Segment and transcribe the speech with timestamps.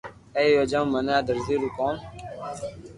[0.37, 1.95] اي ري وجہ مون مني آ درزو رو ڪوم